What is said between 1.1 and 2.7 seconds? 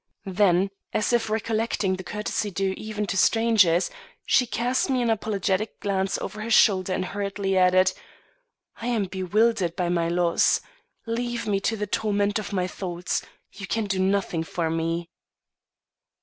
if recollecting the courtesy